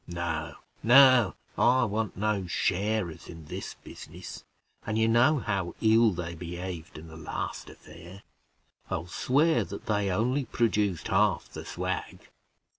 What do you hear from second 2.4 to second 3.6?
sharers in